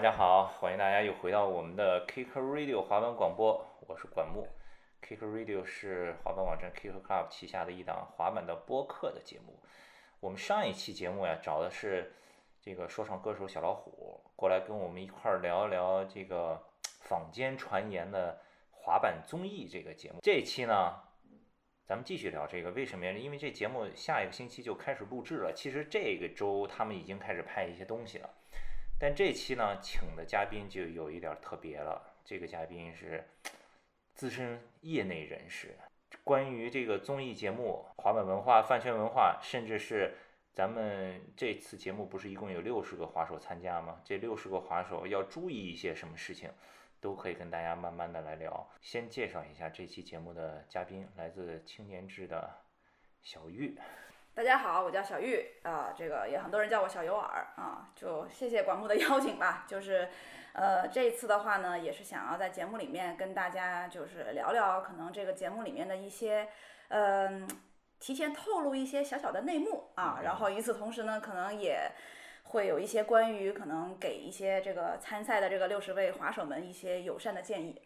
[0.00, 4.48] 大家好，欢迎大家又回到我们的 Kick Radio 滑板广播，我是管木。
[5.06, 9.60] Kick Radio 是滑板网站 Kick Club 旗下的一档滑板的播客的节目。
[10.18, 12.14] 我们上一期节目呀，找的是
[12.62, 16.58] 这个说唱歌手小老虎过来跟我们一块儿聊一聊这个
[17.02, 18.40] 坊间传言的
[18.70, 20.20] 滑板综艺这个节目。
[20.22, 20.98] 这一期呢，
[21.84, 23.12] 咱们继续聊这个，为什么呀？
[23.12, 25.52] 因为这节目下一个星期就开始录制了。
[25.54, 28.30] 其实这个周他们已经开始拍一些东西了。
[29.00, 32.00] 但这期呢，请的嘉宾就有一点特别了。
[32.22, 33.26] 这个嘉宾是
[34.12, 35.74] 资深业内人士，
[36.22, 40.14] 关于这个综艺节目、滑板文化、饭圈文化，甚至是
[40.52, 43.98] 咱们这次节目不是一共有六十个滑手参加吗？
[44.04, 46.50] 这六十个滑手要注意一些什么事情，
[47.00, 48.68] 都可以跟大家慢慢的来聊。
[48.82, 52.54] 先介绍一下这期节目的嘉宾，来自青年志的
[53.22, 53.78] 小玉。
[54.32, 59.64] 大家好，我叫小玉啊，这个也很多人叫我小油耳啊，就谢谢管木的邀请吧。
[59.68, 60.08] 就是，
[60.52, 66.48] 呃，这一次的话呢，也是想要在节目里面跟大家就是聊聊可能这个节目里面的一些，
[66.88, 67.46] 嗯，
[67.98, 70.20] 提前透露一些小小的内幕啊。
[70.22, 71.90] 然后与此同时呢，可能也
[72.44, 77.82] 会有一些关于可能给一些这个参赛的这个六十位滑手们一些友善的建议。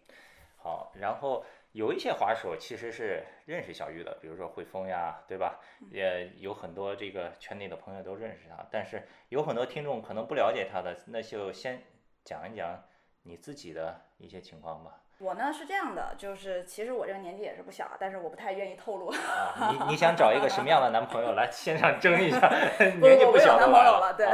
[0.59, 1.45] 好，然后。
[1.75, 5.59] 有一些滑手其实是认识小玉的，比如说汇丰呀，对吧？
[5.91, 11.83] 也有很多这个圈内的朋友都认识他，但是有很多听众可能不了解他的，那就先
[12.23, 12.81] 讲一讲
[13.25, 15.01] 你自己的一些情况吧。
[15.19, 19.09] 我呢是这样的，就是其实我这个年纪也是不小，但是我不太愿意透露。
[19.09, 22.49] 啊，你你想找一个什么样的男朋友来线上争一下？
[23.03, 24.27] 年纪不小的男朋友了，对，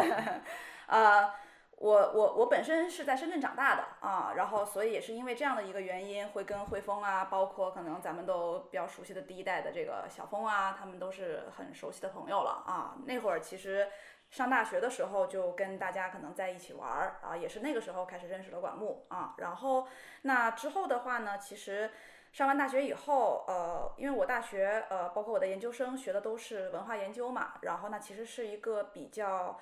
[0.88, 1.34] 啊。
[1.80, 12.96] 我我我本身是在深圳长大的啊，然后所以也是因为这样的一个原因，会跟汇丰啊，包括可能咱们都比较熟悉的第一代的这个小峰啊，他们都是很熟悉的朋友了啊。
[13.06, 13.88] 那会儿其实
[14.28, 19.34] 上大学的时候就跟大家可能在一起玩儿啊，也是那个时候开始认识了管木啊。
[19.38, 19.88] 然后
[20.20, 21.90] 那之后的话呢，其实
[22.30, 29.58] 上完大学以后，呃，因为我大学呃，包括我的研究生学的都是文化研究嘛，然后那其实是一个比较。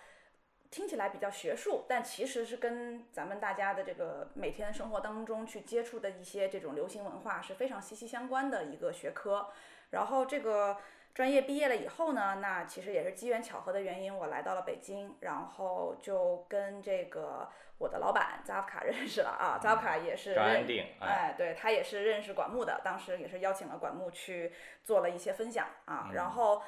[0.70, 9.48] 听起来比较学术，但其实是跟咱们大家的这个每天生活当中去接触的一些这种流行文化是非常息息相关的一个学科。
[9.90, 10.76] 然后这个
[11.14, 17.48] 专业毕业了以后呢，那其实也是机缘巧合的原因，我来到了北京，然后就跟这个
[17.78, 19.58] 我的老板扎夫卡 认识了啊。
[19.58, 20.66] 扎夫卡也是认，
[21.00, 24.52] 哎，对他也是认识管木的，当时也是邀请了管木去
[24.84, 26.62] 做了一些分享啊，然后。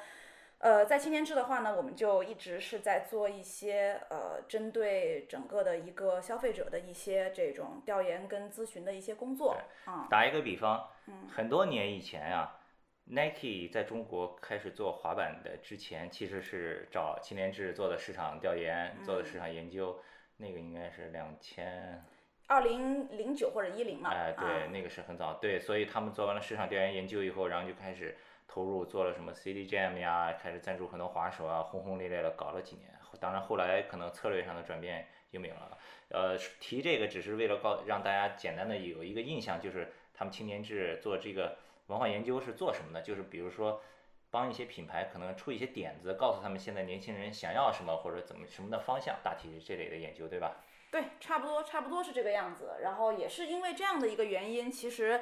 [0.61, 9.57] 呃，在青年志的话呢，我们就一直是在做一些呃，针对整个的一个消费者的一些这种调研跟咨询的一些工作。
[9.85, 10.87] 啊，打一个比方，
[11.27, 12.59] 很多年以前啊
[13.05, 19.99] ，Nike 在中国开始做滑板的之前，其实是找青年志做的市场调研，做的市场研究，
[20.37, 22.05] 那个应该是两千
[22.45, 24.11] 二零零九或者一零嘛。
[24.11, 28.15] 哎，对，那个是很早，对，所以他们做完了市场调研研究以后，然后就开始。
[28.53, 32.89] 投入做了什么 CD Jam 呀，开始赞助很多滑手啊，轰轰烈烈的搞了几年。
[33.17, 35.77] 当然后来可能策略上的转变就没有了。
[36.09, 41.55] 呃，提这个只是为了告让大家简单的有一个印象，就是他们青年志做这个
[41.87, 43.01] 文化研究是做什么的？
[43.01, 43.81] 就是比如说
[44.29, 50.57] 帮一些品牌可能出一些点子，告诉他们现在年轻人想要什么或者怎么什么的方向，大体是这类的研究，对吧？
[50.91, 52.79] 对，差不多差不多是这个样子。
[52.81, 55.21] 然后也是因为这样的一个原因，其实。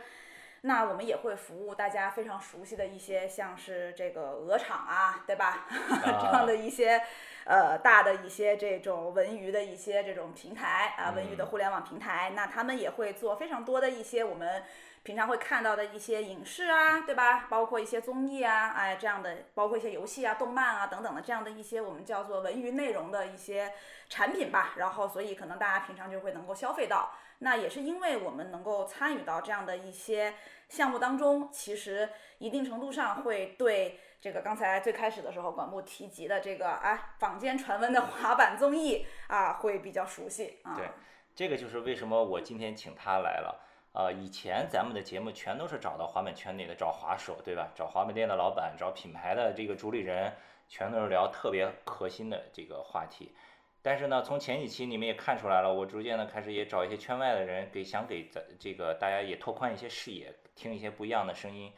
[0.62, 5.68] 那我们也会服务大家非常熟悉的一些，像是这个鹅厂啊，对吧？
[6.22, 7.02] 这样的一些，
[7.46, 14.64] 呃，大的一些这种文娱的一些这种平台啊，文娱的互联网平台，那他们也会做非常多的一些我们。
[15.02, 17.48] 平常会看到的一些影视啊，对吧？
[17.50, 23.72] 包括一些综艺啊，哎，这样的，包括一些游戏啊、动漫啊等等的这样的一些我们叫做文娱内容的一些
[24.10, 24.74] 产品吧。
[24.76, 27.14] 然后，所以可能大家平常就会能够消费到。
[27.40, 30.36] 那也是因为我们能够参与到这样的一些
[30.68, 40.76] 项目当中，其实一定程度上会对这个刚才最开始的时候管木提及的这个啊坊间传闻的滑板综艺啊会比较熟悉啊。
[40.76, 40.90] 对，
[41.34, 43.66] 这个就是为什么我今天请他来了。
[43.92, 47.72] 呃，以前咱们的节目全都是找到滑板圈内的，找滑手，对吧？
[47.74, 50.32] 找滑板店的老板，找品牌的这个主理人，
[50.68, 53.34] 全都是聊特别核心的这个话题。
[53.82, 61.72] 但是呢，从前几期你们也看出来了，我逐渐的开始也找一些圈外的人，给想给咱这个大家也拓宽一些视野，听一些不一样的声音。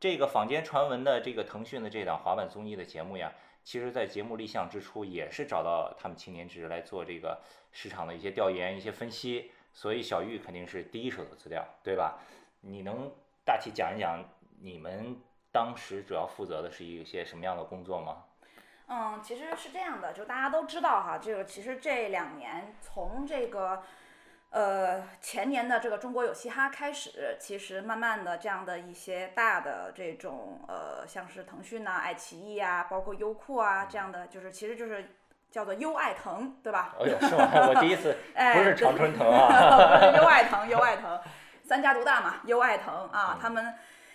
[0.00, 3.32] 这个坊间传闻的这个腾讯的这档滑板综艺的节目呀，
[3.62, 7.40] 其实在节目立项之初也是找到他们青年志来做这个
[7.72, 9.50] 市场的一些调研、一些分析。
[9.74, 12.18] 所以小玉肯定是第一手的资料，对吧？
[12.60, 13.12] 你能
[13.44, 14.24] 大体讲一讲
[14.60, 15.14] 你们
[15.52, 18.24] 当时主要负责的是一些什么样的工作吗？
[18.88, 23.82] 嗯，其实是这样的，就大家都知道哈，这个其实这两年从这个。
[24.50, 35.16] 呃，前年的这个中国有嘻哈开始，其实慢慢的这样的一些大的这种呃，像是腾讯呐、爱奇艺啊，包括优酷啊这样的，就是其实就是
[35.50, 36.94] 叫做优爱腾，对吧？
[36.98, 37.50] 哎呦，是吗？
[37.68, 38.16] 我第一次
[38.56, 41.20] 不是常春藤啊， 优爱腾，优爱腾，
[41.62, 43.74] 三家独大嘛，优爱腾啊，他们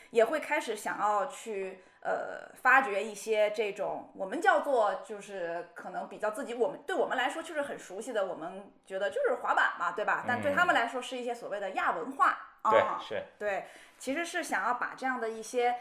[0.10, 1.84] 也会开始想要去。
[2.06, 10.26] 呃，发掘一些这种我们叫做就是可能比较自己，我们对我们来说就是很熟悉的，我们觉得就是滑板嘛，对吧？
[10.28, 13.68] 但对他们来说是一些所谓的亚文化啊，是，对，
[13.98, 15.74] 其实是想要把这样的一些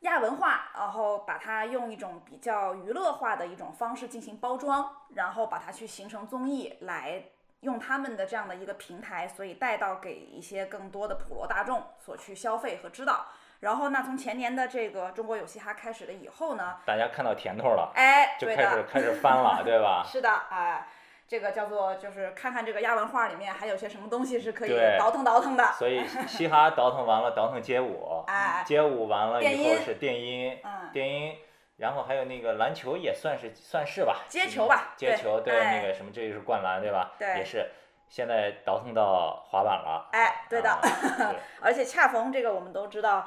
[0.00, 7.24] 亚文化，然后把它用一种比较娱乐化的一种方式进行包装，然后把它去形成综艺，来
[7.60, 13.26] 用他们的这样的一个平台，所以带到给一些更多的普罗大众所去消费和知道。
[13.60, 20.04] 然后呢，从前年的这个中国有嘻哈开始了以后呢，大家看到甜头了，哎，就开始开始翻了， 对吧？
[20.06, 20.86] 是的，哎，
[21.26, 25.72] 这个叫做就是看看这个亚文化里面还有些什么东西是可以倒腾倒腾的。
[25.72, 31.36] 所以 嘻哈倒腾完了，倒腾街舞，哎，街舞完了以后是电音，嗯，电音，
[31.78, 37.10] 然后还有那个篮球也算是算是吧，接球吧，接球，对，那个什么这就是灌篮，对吧？
[37.18, 37.68] 对，也是，
[38.08, 40.78] 现在倒腾到滑板了，哎，对的，
[41.60, 43.26] 而且恰逢这个我们都知道。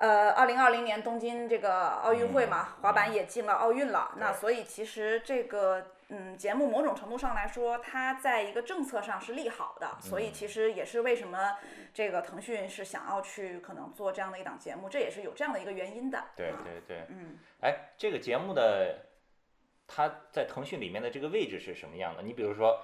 [0.00, 4.12] 呃，二零二零年东京这个奥运会嘛，滑板也进了奥运了。
[4.16, 9.98] 那所以其实这个嗯节目某种程度上来说，它在一个政策上是利好的。
[10.00, 11.58] 所以其实也是为什么
[11.92, 16.24] 这个腾讯是想要去可能做这样的一档节目，这也是有这样的一个原因的。
[16.34, 19.04] 对对对，嗯，哎，这个节目的
[19.86, 22.22] 它在腾讯里面的这个位置是什么样的？
[22.22, 22.80] 你比如说。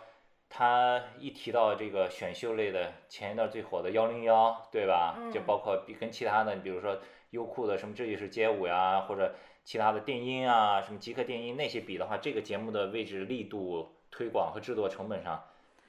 [0.48, 5.16] 他一提到这个选秀类的，前一段最火的幺零幺，对吧？
[5.32, 6.98] 就包括比跟其他的，你比如说
[7.30, 9.34] 优酷的什么这就是街舞呀，或者
[9.64, 15.42] 其他的电音啊，什么极客电音那些比的话，这个节目的位置、力度、推广和制作成本上，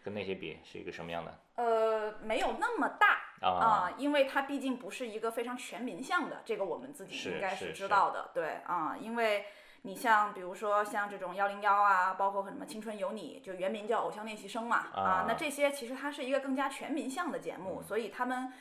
[0.03, 1.33] 跟那些比是一个什么样的？
[1.55, 9.45] 呃，没有那么大啊，因为它毕竟不是一个非常全民向的，这个我们自己应该是知道的，对啊，因为。
[9.83, 18.51] 你像比如说像这种幺零幺啊，包括什么青春有你，就原名叫偶像练习生嘛啊，那这些其实它是一个更加全民向的节目，所以他们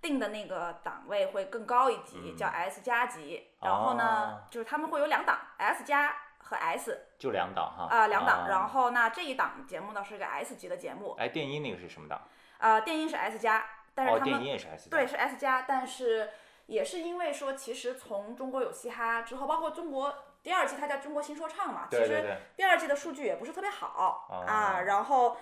[0.00, 3.48] 定的那个档位会更高一级，叫 S 加级。
[3.62, 7.06] 然后呢，就是他们会有两档，S 加和 S。
[7.18, 7.88] 就两档哈。
[7.90, 8.46] 啊，两档。
[8.48, 11.16] 然后那这一档节目呢是个 S 级的节目。
[11.18, 12.20] 哎，电音那个是什么档？
[12.58, 16.30] 啊，电音是 S 加，但是他们电音也是 S 对是 S 加，但是
[16.66, 20.14] 也是因为说其实从中国有嘻哈之后，包括中国。
[20.46, 25.36] 第二季它叫中国新说唱嘛，其实第二季的数据也不是特别好啊，然后。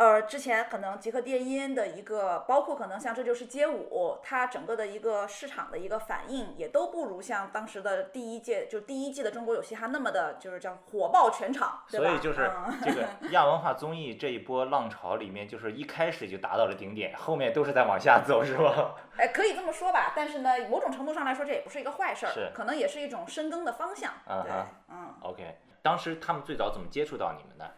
[0.00, 12.50] 呃，之前可能极客电音的一个，包括可能像这就是街舞，它整个的一个市场的一个反应，也都不如像当时的第一届，就第一季的中国有嘻哈那么的，就是叫火爆全场，所以就是
[12.82, 18.94] 这个 亚文化综艺这一波浪潮里面，就是一开始就达到了顶点，后面都是在往下走，是吧？
[19.20, 24.14] 哎，可以这么说吧，但是呢，某种程度上来说，这也不是一个坏事儿，是，可能也是一种深耕的方向。
[24.26, 24.50] 对，
[24.88, 27.70] 嗯，OK，当时他们最早怎么接触到你们的？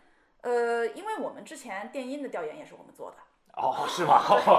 [0.43, 3.17] 呃，因为我们之前电音的调研也是我们做的。
[3.55, 4.17] 哦，是吗？
[4.19, 4.57] 好 好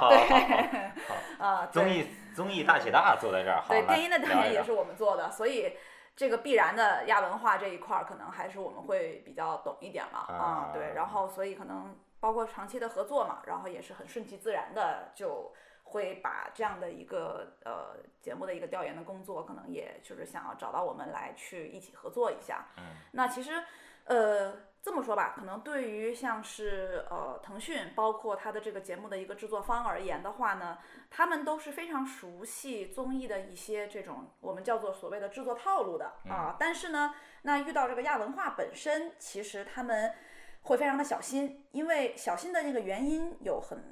[0.00, 0.90] 好，对，
[1.38, 5.76] 啊，综艺综艺大起大坐在这儿，对，电音的调研也是我们做的，所以
[6.16, 23.62] 这个必然的亚文化这一块儿，可能还是我们会比较懂一点嘛，啊，对，然后所以可能包括长期的合作嘛，然后也是很顺其自然的，就会把这样的一个呃节目的一个调研的工作，可能也就是想要找到我们来去一起合作一下，嗯，那其实。
[24.06, 30.78] 呃，这么说吧，可能对于像是呃腾讯，包括它的这个节目的一个制作方而言的话呢，
[31.10, 36.56] 他们都是非常熟悉综艺的一些这种我们叫做所谓的制作套路的啊。
[36.58, 40.14] 但是呢，那遇到这个亚文化本身，其实他们
[40.62, 43.82] 会非常的小心，因为小心的那个原因有很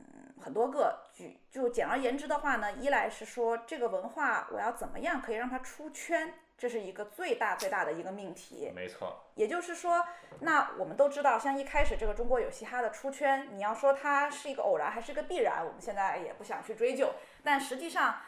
[0.40, 1.02] 很多个。
[1.12, 6.34] 举就简而言之的话呢，一来是说这个文化我要怎么样可以让它出圈。
[6.56, 9.24] 这是一个最大最大的一个命题，没错。
[9.34, 10.06] 也就是说，
[10.40, 17.12] 那我们都知道，像一开始这个中国有嘻哈的出圈，你要说它是一个偶然还是一个必然，我们现在也不想去追究。
[17.42, 18.20] 但实际上，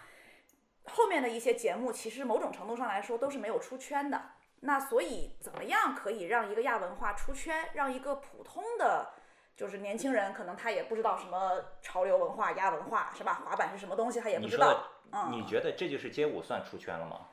[0.86, 4.20] 后面的一些节目其实某种程度上来说都是没有出圈的。
[4.60, 9.10] 那所以，怎么样可以让一个亚文化出圈，让一个普通的
[9.54, 13.42] 就是年轻人，可能他也不知道什么潮流文化、亚文化是吧？
[13.44, 14.88] 滑板是什么东西，他也不知道。
[15.12, 17.28] 嗯，你觉得这就是街舞算出圈了吗？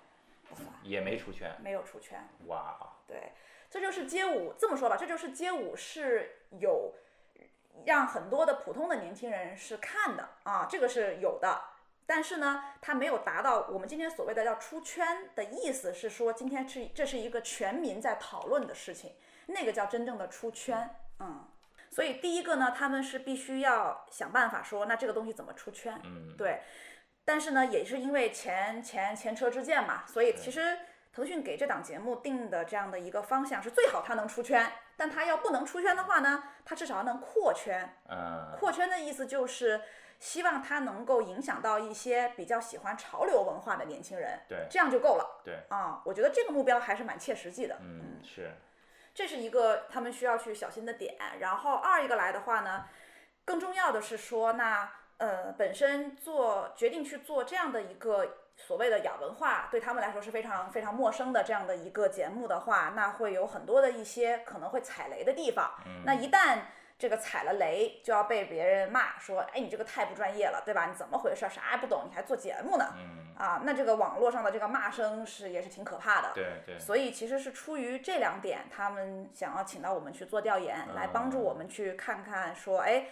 [0.84, 2.28] 也没出圈，没有出圈。
[2.48, 3.32] 哇，对，
[3.70, 4.54] 这就是街舞。
[4.58, 6.94] 这么说吧，这就是街舞是有
[7.86, 11.62] 让很多的普通的年轻人是看的啊，这个是有的。
[12.06, 19.14] 但是呢，它没有达到我们今天所谓的要出圈的意思，是说今天是这是一个全民在讨论的事情，
[19.48, 21.48] 那个叫真正的出圈，嗯。
[21.90, 26.00] 所以第一个呢，他们是必须要想办法说，那这个东西怎么出圈？
[26.04, 26.62] 嗯，对。
[27.25, 30.77] 但是呢，也是因为前前前车之鉴嘛，所以其实
[31.13, 37.98] 腾讯给这档节目定的这样的一个方向是最好它能出圈，但它要不能出圈的话呢，它至少要能扩圈。
[38.10, 39.82] 嗯，扩圈的意思就是
[40.20, 45.42] 希望它能够影响到一些比较喜欢潮流文化的年轻人，对，这样就够了。
[45.44, 47.77] 对，啊，我觉得这个目标还是蛮切实际的。
[47.82, 48.51] 嗯，是。
[49.15, 52.86] 这是一个他们需要去小心的点，然后二一个来的话呢，
[53.46, 54.92] 更重要的是说，那
[55.24, 65.72] 呃本身做决定去做这样的一个所谓的亚文化，对他们来说是非常非常陌生的这样的一个节目的话，那会有很多的一些可能会踩雷的地方。
[66.06, 66.60] 那一旦
[67.00, 70.86] 这个踩了雷，就要被别人骂说，哎，你这个太不专业了，对吧？
[70.86, 71.48] 你怎么回事？
[71.50, 72.94] 啥也不懂，你还做节目呢？
[72.98, 76.32] 嗯，啊，那这个网络上的这个骂声是也是挺可怕的。
[76.36, 76.80] 对对。
[76.80, 83.08] 所以其实是出于这两点，他们想要请到我们去做调研，来帮助我们去看看，说，哎，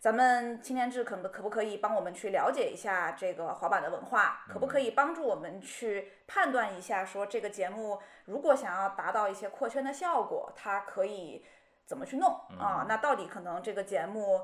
[0.00, 4.44] 咱们青年志可可不可以帮我们去了解一下这个滑板的文化？
[4.48, 11.44] 可不可以帮助我们去判断一下，说这个节目如果想要达到一些扩圈的效果，它可以。
[11.86, 12.86] 怎么去弄啊？
[12.88, 14.42] 那到底可能这个节目，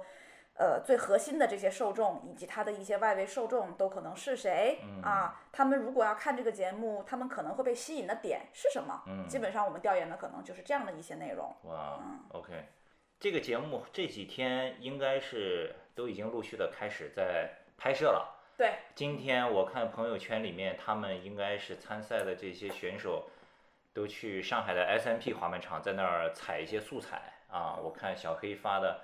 [0.58, 5.40] 呃，最核心的这些受众以及它的一些外围受众都可能是谁啊？
[5.52, 9.00] 他们如果要看这个节目，他们可能会被吸引的点是什么？
[9.28, 11.54] 基本上我们调研的可能就是这样的一些内容。
[11.62, 12.00] 哇
[12.32, 12.68] ，OK，
[13.18, 18.34] 这个节目这几天应该是都已经陆续的开始在拍摄了。
[18.58, 23.28] 对，今天我看朋友圈里面，他们应该是参赛的这些选手
[23.94, 27.32] 都去上海的 SMP 滑板场，在那儿采一些素材。
[27.48, 29.00] 啊，我看小黑发的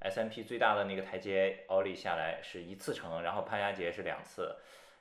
[0.00, 4.54] S M P 最大的那个台阶奥利下来是一次成，然后潘佳杰是两次，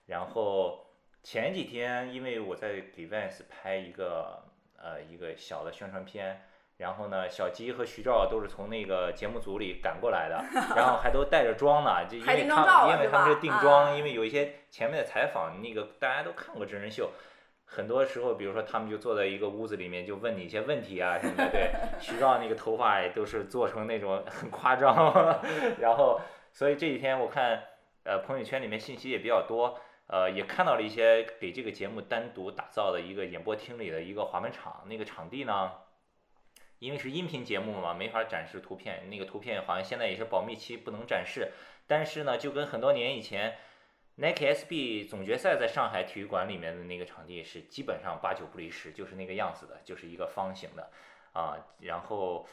[0.05, 0.87] 然后
[1.21, 4.41] 前几天因为我在给 Vans 拍一个
[4.77, 6.41] 呃一个小的宣传片，
[6.77, 10.43] 然后呢小吉和徐照都是从那个节目组里赶过来的，
[10.75, 17.11] 然后还都带着妆呢，就因为他因为他们是定妆，因为有一些前面的采访那个大家都看过真人秀。
[17.67, 21.49] 很多时候，比如说他们就坐在一个屋子里面，就问你一些问题啊什么的。
[21.49, 24.95] 对， 徐照那个头发也都是做成那种很夸张。
[25.81, 26.21] 然后，
[26.53, 27.63] 所以这几天我看，
[28.03, 34.83] 呃，朋友圈里面信息也比较多，呃，也看到了一些给这个节目单独打造的一个演播厅里的一个滑板场。
[34.85, 35.71] 那个场地呢，
[36.79, 39.09] 因为是音频节目嘛，没法展示图片。
[39.09, 41.51] 那个图片好像现在也是保密期，不能展示。
[41.87, 43.55] 但是呢，就跟很多年以前。
[44.17, 50.89] Nike SB 总决赛在上海体育馆里面的那个场地是基本上八九不离十，就是那个样子的，就是一个方形的
[51.33, 51.57] 啊。
[51.81, 52.47] 然后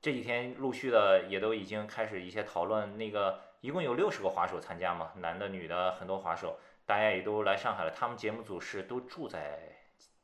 [0.00, 7.90] 这几天陆续的也都已经开始一些讨论，那个一共有六十个滑手参加嘛，男的女的很多滑手，大家也都来上海了。
[7.92, 9.81] 他们节目组是都住在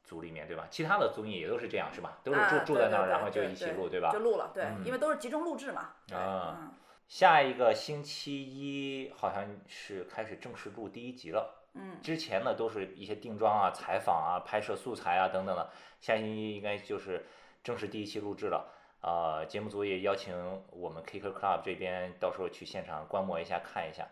[0.09, 0.67] 组里面对吧？
[0.71, 2.19] 其他的综艺也都是这样是吧？
[2.25, 4.11] 都是住住在那儿，然后就一起录对吧？
[4.11, 5.91] 就录了，对，因为都是集中录制嘛。
[6.13, 6.73] 啊。
[7.07, 11.55] 下一个星期一好像是开始正式录第一集了。
[11.75, 15.71] 嗯，之前呢都是一些定妆啊、采访啊、拍摄素材啊等等的。
[16.01, 17.27] 下星期一应该就是
[17.63, 18.73] 正式第一期录制了。
[19.01, 20.35] 呃，节目组也邀请
[20.71, 24.07] 我们 Kicker Club 这边到时候去现场观摩一下、看一下。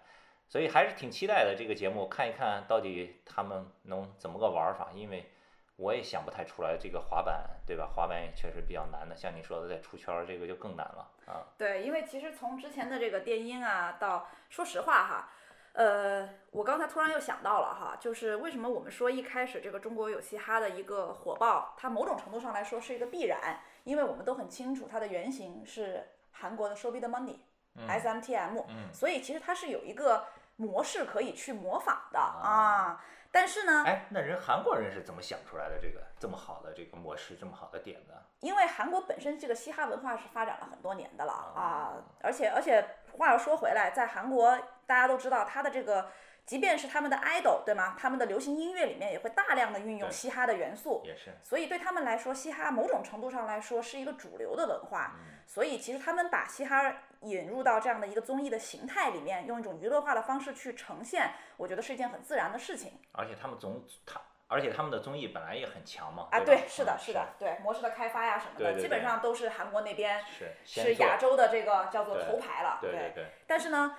[0.48, 5.30] 所以还是挺期待的这个节目，看一看到底他们能怎么个玩法，因为。
[5.76, 7.86] 我也想不太出来，这个滑板，对吧？
[7.94, 11.44] 滑板也确实比较难的，像你说的，在出圈儿这个就更难了啊。
[11.58, 15.28] 对，因为其实从之前的这个电音啊，到说实话哈，
[15.74, 33.04] 呃，我刚才突然又想到了哈，就是为什么我们说一开始这个中国有嘻哈的一个火爆，它某种程度上来说是一个必然，因为我们都很清楚它的原型是韩国的 Show Me the Money，SMTM，嗯所以其实它是有一个模式可以去模仿的啊。
[33.36, 38.14] 但是呢，哎，那人韩国人是怎么想出来的这个这么好的这个模式，这么好的点子？
[38.40, 42.82] 因为韩国本身这个嘻哈文化是发展了很多年的了啊，而且而且
[43.18, 46.10] 话又说回来，在韩国大家都知道，他的这个
[46.46, 47.94] 即便是他们的 idol 对吗？
[47.98, 51.34] 他们的流行音乐里面也会大量的运用嘻哈的元素，也是。
[51.42, 55.16] 所以对他们来说，嘻哈某种程度上来说是一个主流的文化。
[55.46, 56.92] 所以其实他们把嘻哈
[57.22, 62.92] 引入到这样的一个综艺的形态里面，用一种娱乐化的方式去呈现，我觉得是一件很自然的事情。
[63.12, 66.28] 而且他们总他，而且他们的综艺本来也很强嘛。
[66.30, 72.78] 啊，对，是的，是的，对模式的开发呀什么的，基本上都是韩国那边是是亚洲的这个叫做头牌了。
[72.80, 73.26] 对对对。
[73.46, 73.96] 但是呢，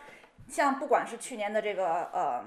[0.48, 2.46] 像不管是去年的这个呃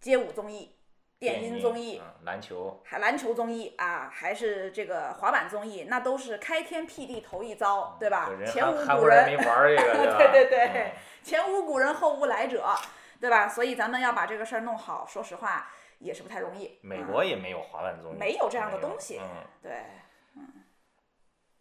[0.00, 0.76] 街舞综艺。
[1.24, 8.28] 电音综艺、篮球，还篮球综艺啊，还是这个滑板综艺，那都是开天辟地头一遭，对吧？
[8.46, 12.74] 前无古人没玩这个， 对对对，前无古人后无来者，
[13.18, 13.48] 对吧？
[13.48, 15.66] 所以咱们要把这个事儿弄好，说实话
[15.98, 16.78] 也是不太容易。
[16.82, 19.72] 美嗯国也没有滑板综艺，没有这样的东西嗯，对，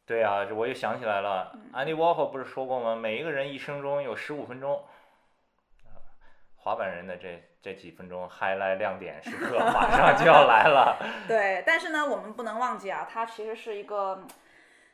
[0.06, 2.98] 对啊，这我又想起来了，嗯安迪沃霍不是说过吗？
[2.98, 4.84] 每一个人一生中有十五分钟，啊
[6.64, 10.98] 滑板人的这这几分钟 highlight 亮点时刻马上就要来了。
[11.28, 14.26] 对，但是呢，我们不能忘记啊，它其实是一个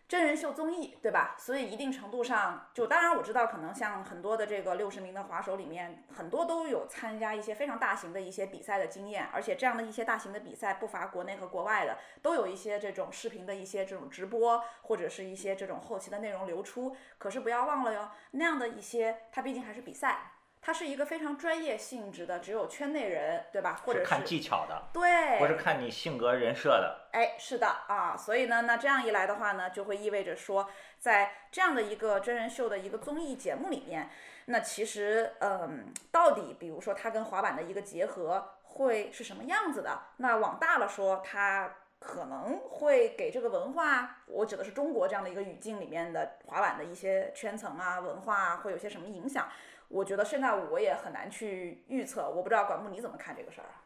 [0.07, 1.35] 真人秀综艺，对吧？
[1.38, 16.95] 所以一定程度上，就当然我知道，可能像很多的这个六十名的滑手里面，很多都有参加一些非常大型的一些比赛的经验，而且这样的一些大型的比赛不乏国内和国外的，都有一些这种视频的一些这种直播，或者是一些这种后期的内容流出。
[17.19, 20.31] 可是不要忘了哟，那样的一些，它毕竟还是比赛。
[20.61, 23.79] 它是一个非常专业性质的，只有圈内人，对吧？
[23.85, 27.07] 或者是看技巧的，对，不是看你性格人设的。
[27.13, 34.09] 哎，是的啊，所以呢，那这样一来的话呢，就会意味着说，在这样的一个真人秀的一个综艺节目里面，
[34.45, 39.97] 那其实，嗯，到底比如说它跟滑板的一个结合会是什么样子的？
[40.17, 49.47] 那往大了说，它可能会给这个文化，我指的是中国这样的一个语境里面的滑板的一些圈层啊、文化啊，会有些什么影响？
[49.89, 53.84] 我觉得现在我也很难去预测，我不知道管木你怎么看这个事儿啊？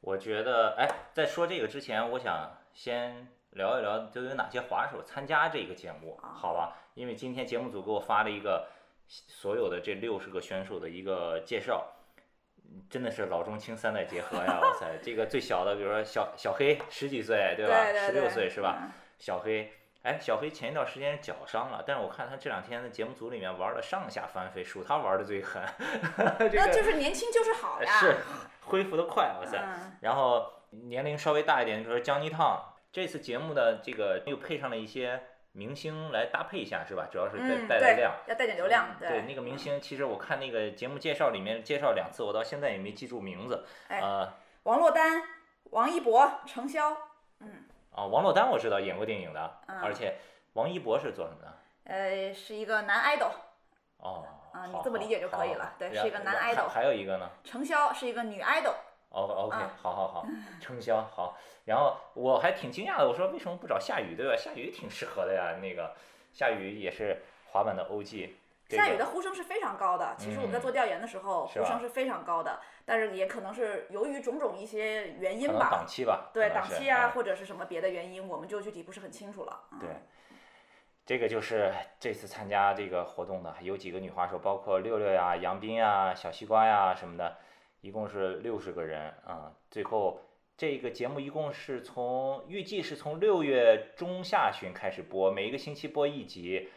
[0.00, 6.76] 我觉得，哎，在说这个之前，我想先聊一聊都有哪些滑手参加这个节目，好吧？
[6.94, 8.68] 因为今天节目组给我发了一个
[9.08, 11.86] 所有的这六十个选手的一个介绍，
[12.90, 14.60] 真的是老中青三代结合呀！
[14.62, 17.86] 哇塞，这个最小的，比如说小小黑十几岁，对吧？
[18.06, 18.78] 十六岁是吧？
[18.82, 19.72] 嗯小黑，
[20.04, 25.62] 哎，小黑前一段时间脚伤了，但是我看他这两天的节目组里面玩的上下翻飞，属他玩的最狠，
[26.38, 27.90] 这个那就是年轻就是好呀。
[27.98, 28.16] 是
[28.66, 29.58] 恢复的快，哇塞！
[29.58, 37.08] 嗯然后年龄稍微大一点，比如说江一烫，这次节目的这个又配上了一些明星来搭配一下，是吧？
[37.10, 43.64] 主要是带流量。，要带点流量，对那个明星，其实我看那个节目介绍里面介绍两次，我到现在也没记住名字。
[43.88, 44.34] 哎呃，
[44.64, 45.22] 王珞丹、
[45.70, 46.94] 王一博、程潇，
[47.94, 50.16] 啊，王珞丹我知道演过电影的，嗯而且
[50.54, 51.52] 王一博是做什么的？
[51.84, 53.30] 呃，是一个男 idol，
[53.98, 57.30] 哦，啊你这么理解就可以了对是一个男 idol 还有一个呢？
[57.44, 58.74] 程潇是一个女 idol，
[59.10, 60.26] 哦，OK，啊好好好，
[60.60, 61.36] 程潇好。
[61.64, 64.36] 然后我还挺惊讶的，我说为什么不找夏雨，对吧？
[64.36, 65.94] 夏雨挺适合的呀，那个
[66.32, 68.30] 夏雨也是滑板的 OG。
[68.66, 70.14] 这夏雨的呼声是非常高的。
[70.18, 79.60] 其实我们在嗯做调研的时候，呼声是非常高的，但是也可能是由于种种一些原因吧档吧，期吧，对档期啊，哎或者是什么别的原因，我们就具体不是很清楚了。
[79.72, 79.88] 嗯对，
[81.04, 87.36] 这个就是这次参加这个活动的有几个女滑手，包括六六呀、杨斌呀、小西瓜呀什么的，
[87.82, 90.20] 一共是六十个人啊、最后
[90.56, 96.70] 这个节目一共是从预计是从六月中下旬开始播，每一个星期播一集，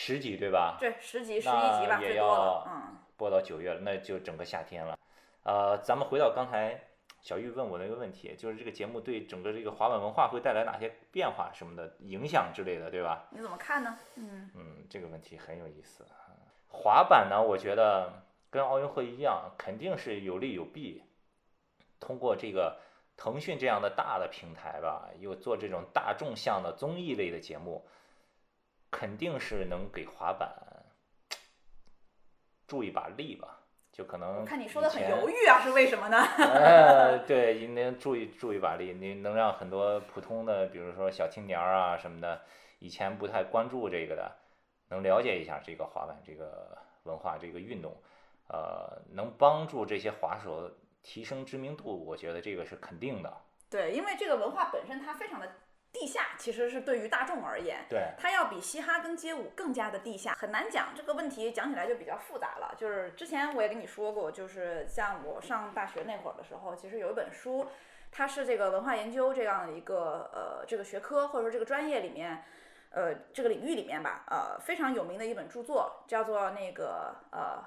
[0.00, 0.76] 十集对吧？
[0.78, 2.72] 对，十集、十一那集吧，也最多了要。
[2.72, 4.96] 嗯，播到九月了，那就整个夏天了。
[5.42, 6.80] 呃，咱们回到刚才
[7.20, 13.26] 小玉问我那个问题，就是这个节目对整个这个滑板文化会带来哪些变化什么的影响之类的，对吧？
[13.30, 13.98] 你怎么看呢？
[14.14, 16.06] 嗯，嗯，这个问题很有意思。
[16.68, 21.02] 滑板呢，我觉得跟奥运会一样，肯定是有利有弊。
[21.98, 22.78] 通过这个
[23.16, 27.84] 腾讯这样的大的平台吧，又做这种大众向的综艺类的节目，
[28.90, 30.50] 肯定是能给滑板
[32.66, 33.54] 助一把力吧。
[33.90, 36.18] 就可能看你说的很犹豫啊，是为什么呢？
[36.38, 42.40] 呃，对，你能助一助一把力，你能让很多普通的，比如说小青年儿啊什么的，
[42.78, 44.36] 以前不太关注这个的，
[44.90, 47.96] 能了解一下这个滑板这个文化这个运动，
[48.46, 50.70] 呃，能帮助这些滑手
[51.02, 53.36] 提升知名度，我觉得这个是肯定的。
[53.68, 55.52] 对，因为这个文化本身它非常的
[55.98, 62.74] 地下，其实是对于大众而言，对，它要比嘻哈跟街舞更加的地下，很难讲这个问题，讲起来就比较复杂了。
[62.76, 67.66] 就是之前我也跟你说过，就是像我上大学那会儿的时候，其实有一本书，
[68.12, 72.44] 它是这个文化研究这样的一个呃这个学科或者说这个专业里面。
[72.90, 77.62] 呃，这个领域里面吧，呃，非常有名的一本著作，叫做那个呃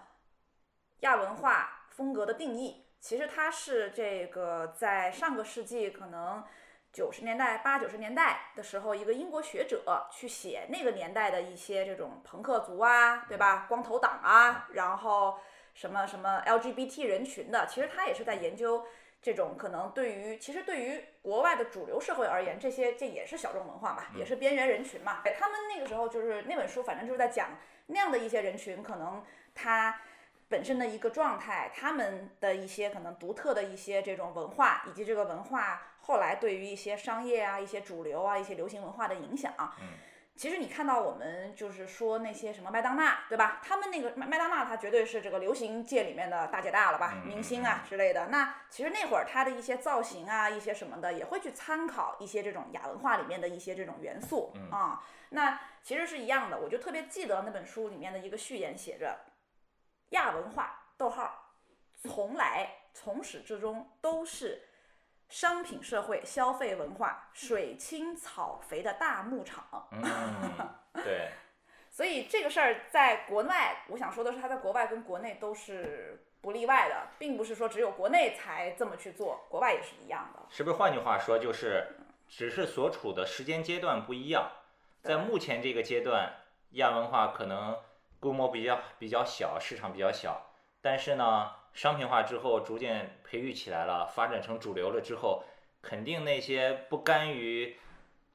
[1.02, 2.88] 亚文化风格的定义。
[3.00, 6.44] 其实它是这个在上个世纪可能
[6.94, 13.66] 九十年代八九十年代的时候，一个英国学者去写那个年代的一些这种朋克族啊，对吧？
[13.70, 15.40] 光头党啊，然后
[15.74, 18.86] 什么什么 LGBT 人群的，其实他也是在研究
[19.22, 25.22] 这种可能对于其实对于国外的主流社会而言，这些这也是小众文化嘛，也是边缘人群嘛。
[25.40, 27.52] 他们那个时候就是那本书，反正就是在讲
[27.88, 29.24] 那样的一些人群，可能
[29.56, 30.02] 他。
[30.50, 39.54] 本身的一个状态，他们的一些可能独特的一些这种文化，以及这个文化后来对于一些商业啊、一些主流啊、一些流行文化的影响。
[39.80, 39.88] 嗯
[40.34, 43.60] 其实你看到我们就是说那些什么麦当娜，对吧？
[43.62, 48.28] 他们那个麦麦当娜，它绝对是这个流行界里面的大姐大了吧，明星啊之类的。
[48.28, 55.04] 那其实那会儿它的一些造型啊，一些什么的，也会去参考一些这种亚文化里面的一些这种元素啊。
[55.30, 59.20] 那其实是一样的，我就特别记得那本书里面的一个序言写着，
[60.12, 61.54] 亚文化，逗号，
[62.02, 64.64] 从来从始至终都是。
[65.32, 69.88] 商品社会、消费文化、水清草肥的大牧场。
[69.92, 70.04] 嗯，
[70.94, 71.30] 对。
[71.90, 80.42] 所以这个事儿在国外，我想说的是，它在国外跟国内都是不例外的，并不是说只有国内才这么去做，国外也是一样的。
[80.50, 80.76] 是不是？
[80.76, 81.88] 换句话说，就是
[82.28, 84.52] 只是所处的时间阶段不一样。
[85.02, 86.34] 在目前这个阶段，
[86.72, 87.78] 亚文化可能
[88.20, 91.61] 规模比较比较小，市场比较小，但是呢。
[91.74, 95.44] 商品化之后，逐渐培育起来了，发展成主流了之后，
[95.82, 97.78] 肯定那些不甘于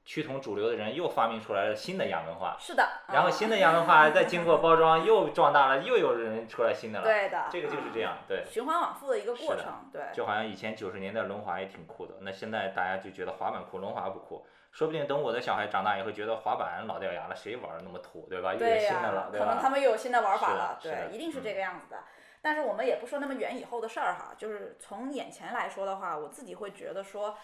[0.04, 2.56] 趋同主流的人又发明出来了新的亚文化。
[2.58, 2.88] 是的。
[3.08, 7.04] 然后新的亚文化再经过包装又壮大了，又有人出来新的了。
[7.04, 7.46] 对的。
[7.50, 8.44] 这个就是这样，对。
[8.48, 10.02] 循环往复的一个过程，对。
[10.14, 14.46] 就好像以前九十年代轮滑也挺酷的，那现在大家就觉得滑板酷，轮滑不酷。
[14.72, 18.54] 说不定等我的小孩长大以后，觉得滑板老掉牙了，谁玩那么土，对吧？
[18.54, 19.46] 又有新的了，对吧？
[19.46, 21.98] 可能他们又有新的玩法了，对，一定是这个样子的。
[22.46, 27.36] 但是我们也不说那么远以后的事儿哈，就是从眼前来说的话，我自己会觉得说，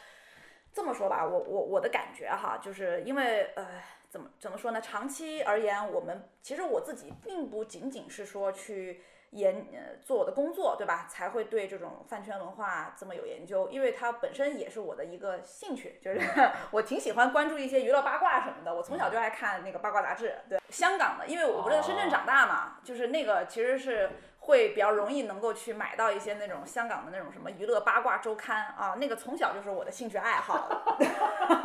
[0.72, 3.66] 这么说吧，我我我的感觉哈，就是因为呃，
[4.08, 4.80] 怎么怎么说呢？
[4.80, 11.08] 长期而言，我们其实我自己并不仅仅是说去研呃做我的工作，对吧？
[11.10, 16.20] 才会对这种饭圈文化这么有研究，因为它本身也是我的一个兴趣，就是
[16.70, 18.72] 我挺喜欢关注一些娱乐八卦什么的。
[18.72, 24.08] 我从小就爱看那个八卦杂志，对香港的，因为我不是在深圳长大嘛，就是那个其实是。
[24.44, 30.96] 会比较容易能够去买到一些那种香港的那种什么娱乐八卦周刊啊，那个从小就是我的兴趣爱好，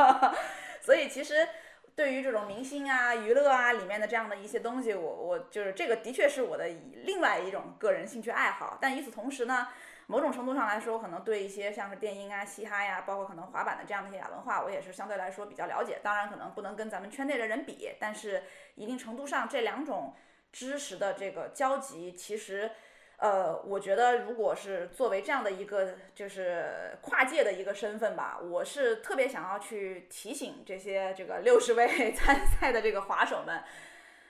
[0.80, 1.48] 所以其实
[1.96, 6.68] 对于这种明星啊、娱乐啊里面的这样的一些东西，我我就是这个的确是我的
[7.04, 8.78] 另外一种个人兴趣爱好。
[8.80, 9.70] 但与此同时呢，
[10.06, 16.00] 某种程度上来说，可能对一些像是电音啊、嘻哈呀，包括可能滑板的这样的一些亚文化，我也是相对来说比较了解。
[16.04, 18.44] 当然可能不能跟咱们圈内的人比，但是
[18.76, 20.14] 一定程度上这两种。
[20.52, 22.72] 知识的这个交集，其实，
[23.18, 33.64] 呃，我觉得如果是作为这样的一个就是跨界的一个身份吧，我是特别想要去提醒这些这个六十位 参赛的这个滑手们，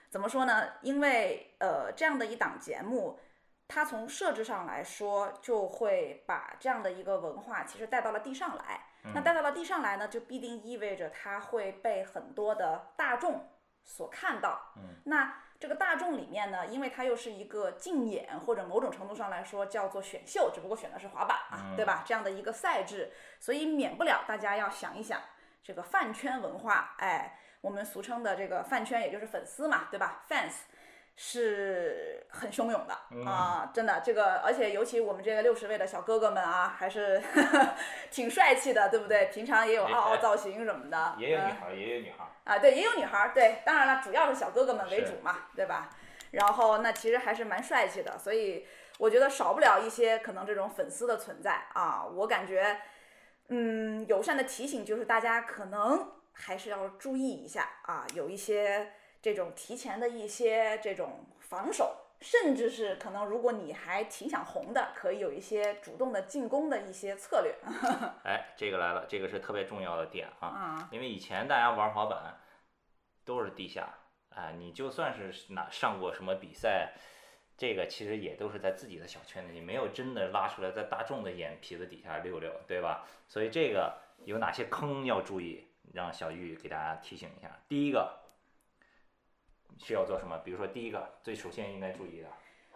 [0.10, 0.74] 怎么说呢？
[0.82, 3.20] 因为呃，这样的一档节目，
[3.68, 8.82] 它从设置上来说，就会把这样的一个文化其实带到了地上来。
[9.14, 13.50] 那带到了地上来呢，就必定意味着它会被很多的大众
[13.84, 14.74] 所看到。
[14.76, 15.44] 嗯，那。
[15.60, 22.04] 这个大众里面呢，因为它又是一个竞演，或者某种程度上来说叫做选秀，只不过选的是滑板啊，对吧？
[22.06, 25.22] 这样的一个赛制，所以免不了大家要想一想
[25.64, 30.54] 这个饭圈文化，哎，我们俗称的这个饭圈，也就是粉丝嘛，对吧？fans。
[31.20, 37.20] 是很汹涌的啊，真的，这个而且尤其我们这个六十位的小哥哥们啊，还是
[38.12, 39.26] 挺帅气的，对不对？
[39.26, 45.90] 平常也有凹凹造型什么的，也有女孩，也有女孩啊，对，也有女孩，对，当然了，主要是小哥哥们为主嘛，对吧？
[46.32, 48.68] 然后那其实还是蛮帅气的，所以
[49.00, 52.06] 我觉得少不了一些可能这种粉丝的存在啊。
[52.06, 52.80] 我感觉，
[53.48, 58.94] 嗯，友善的提醒就是大家可能还是要注意一下啊，有一些。
[59.28, 67.54] 这种提前的一些这种防守，甚至是可能，如果你还挺想红的，可以有一些主动的进攻的一些策略。
[68.24, 72.40] 哎，这个来了，这个是特别重要的点啊，因为以前大家玩滑板
[73.26, 73.94] 都是地下，
[74.30, 76.94] 哎，你就算是哪上过什么比赛，
[77.58, 83.06] 这个其实也都是在自己的小圈子里，没有真的拉出来在大众的眼皮子底下溜溜，对吧？
[83.28, 87.60] 所以这个有哪些坑要注意，让小玉给大家提醒一下。
[87.68, 88.26] 第一个。
[89.78, 90.38] 需要做什么？
[90.40, 92.28] 比如说，第一个最首先应该注意的，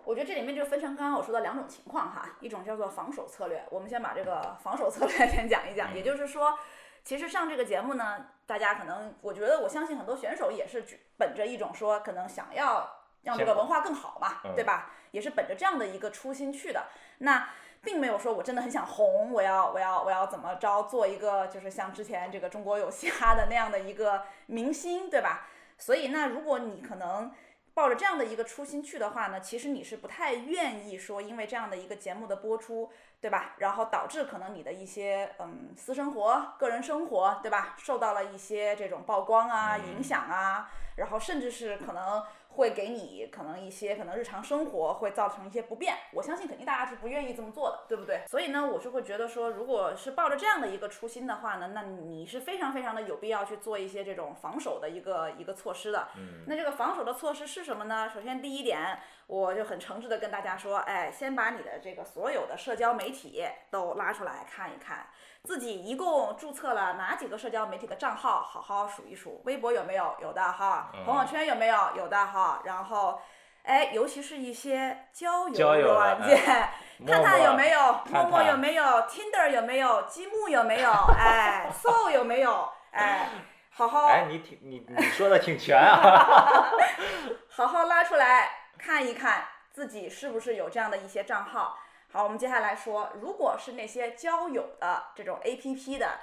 [0.04, 5.94] 我觉得这里面就分成刚刚我说的两种情况哈，一种叫做防守策略，我们先把这个防守策略 先讲一讲。
[5.96, 6.58] 也就是说，
[7.04, 10.84] 其实上这个节目呢，大家可能，我觉得我相信很多选手也是
[11.18, 12.90] 本着一种说，可能想要
[13.24, 14.92] 让这个文化更好嘛，对吧？
[15.12, 16.86] 也是本着这样的一个初心去的。
[17.20, 17.50] 那
[17.84, 25.48] 并没有说我真的很想红，我要我要我要怎么着做一个就是像之前这个中国有嘻哈的那样的一个明星，对吧？
[25.82, 27.32] 所以，那如果你可能
[27.74, 33.54] 抱着这样的一个初心去的话呢，其实你是不太愿意说，因为这样的一个节目的播出，对吧？
[33.60, 37.76] 然后导致可能你的一些嗯私生活、个人生活，对吧？
[37.78, 48.24] 受到了一些这种曝光啊、影响啊，然后甚至是可能会给你可能一些可能日常生活会造成一些不便，我相信肯定大家是不愿意这么做的，对不对？
[48.28, 56.08] 所以呢，我是会觉得说，如果是抱着这样的一个初心的话呢，那你是非常非常的有必要去做一些这种防守的一个一个措施的。
[56.18, 58.10] 嗯，那这个防守的措施是什么呢？
[58.10, 59.00] 首先第一点，
[59.32, 65.08] 我就很诚挚的跟大家说，哎，先把你的这个所有的社交媒体都拉出来看一看。
[65.46, 68.42] 自己一共注册了哪几个社交媒体的账号？
[68.42, 69.42] 好好数一数。
[69.46, 70.14] 微博有没有？
[70.22, 70.92] 有的哈。
[71.06, 71.78] 朋友圈有没有？
[71.96, 72.62] 有的哈。
[72.66, 73.22] 然后，
[73.64, 76.38] 哎，尤其是一些交友软件，
[77.08, 80.92] 看看有没有，陌陌有没有，Tinder 有没有，积木有没有？
[81.18, 82.70] 哎，Soul 有没有？
[82.92, 83.30] 哎，
[83.70, 84.08] 好好。
[84.08, 86.70] 哎，你挺你你说的挺全啊。
[87.50, 88.50] 好好拉出来
[88.82, 91.78] 看一看，自己是不是有这样的一些账号。
[92.12, 96.20] 好，我们接下来说，如果是那些交友的这种 A P P 的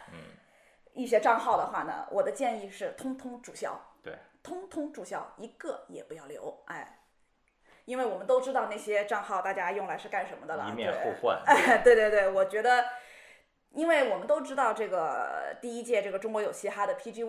[0.92, 3.80] 一些账号的话呢，我的建议是通通注销。
[4.02, 6.64] 对，通通注销，一个也不要留。
[6.66, 6.98] 哎，
[7.84, 10.68] 因为我们都知道那些账号大家用来是干什么的了。
[10.68, 11.40] 一面互换。
[11.46, 12.84] 哎，对对对，我觉得，
[13.70, 17.22] 因为我们都知道这个第一届这个中国有嘻哈的 P G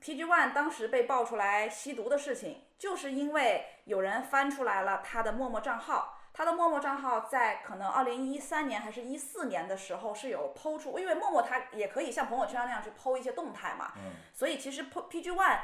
[0.00, 6.12] One，P G One 当时被爆出来吸毒的事情，就是因为有人翻出来了他的陌陌账号。
[6.32, 15.60] 他的陌陌账号在可能二零一三年还是一四年的时候是有抛出，因为陌陌它也可以像朋友圈那样去抛一些动态嘛，嗯，所以其实 P G One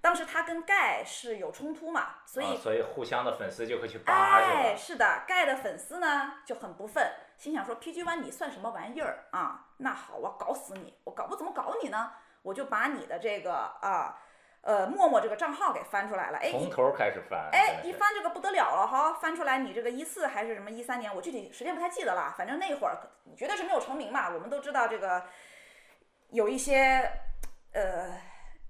[0.00, 9.66] 当时他跟盖是有冲突嘛，所以所以互相的粉丝就会去扒，哎，是的，盖的粉丝呢就很不忿，心想说 P G One 你算什么玩意儿啊？
[9.76, 12.12] 那好，我搞死你，我搞我怎么搞你呢？
[12.48, 14.22] 我就把你的这个啊。
[14.60, 22.98] 呃，陌陌这个账号给翻出来了，哎，从头开始翻，哎，一翻这个不得了了哈，翻出来你这个一四还是什么一三年，我具体时间不太记得了，反正那会儿
[23.36, 24.28] 绝对是没有成名嘛。
[24.28, 25.22] 我们都知道这个
[26.30, 27.08] 有一些
[27.72, 28.20] 呃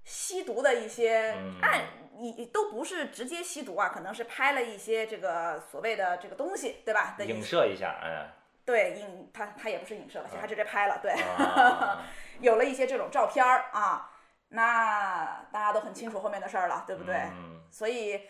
[0.05, 1.81] 吸毒的一些案，
[2.17, 7.15] 你都不是直接吸毒啊，可能是拍了一些这个所谓的这个东西，对吧？
[7.19, 8.29] 影射一下，哎，
[8.63, 11.13] 对，影他他也不是影射了，他直接拍了，对，
[12.39, 14.11] 有了一些这种照片儿啊。
[14.51, 17.15] 那大家都很清楚后面的事儿了，对不对？
[17.15, 17.61] 嗯。
[17.69, 18.21] 所以